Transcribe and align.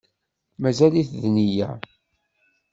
Mazal-it 0.61 1.09
d-nniya 1.21 1.69